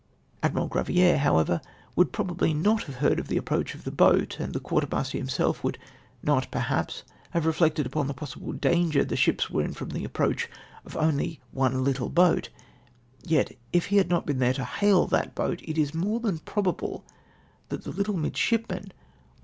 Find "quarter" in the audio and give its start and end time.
4.59-4.87